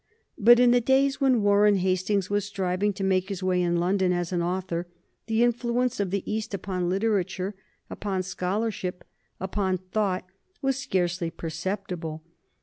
[0.39, 4.11] But in the days when Warren Hastings was striving to make his way in London
[4.11, 4.87] as an author,
[5.27, 7.53] the influence of the East upon literature,
[7.87, 9.03] upon scholarship,
[9.39, 10.25] upon thought,
[10.59, 12.23] was scarcely perceptible.